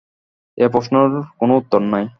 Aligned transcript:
এ 0.57 0.65
প্রশ্নের 0.73 1.09
কোন 1.39 1.49
উত্তর 1.59 1.81
নাই। 1.93 2.05